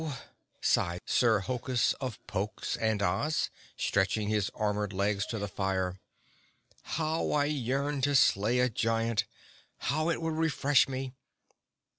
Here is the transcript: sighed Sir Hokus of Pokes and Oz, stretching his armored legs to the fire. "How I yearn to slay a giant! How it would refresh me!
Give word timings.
sighed 0.61 0.99
Sir 1.05 1.41
Hokus 1.41 1.93
of 2.01 2.17
Pokes 2.25 2.75
and 2.75 3.03
Oz, 3.03 3.51
stretching 3.77 4.29
his 4.29 4.49
armored 4.55 4.93
legs 4.93 5.27
to 5.27 5.37
the 5.37 5.47
fire. 5.47 5.99
"How 6.97 7.29
I 7.29 7.45
yearn 7.45 8.01
to 8.01 8.15
slay 8.15 8.57
a 8.61 8.67
giant! 8.67 9.25
How 9.77 10.09
it 10.09 10.19
would 10.19 10.33
refresh 10.33 10.87
me! 10.87 11.13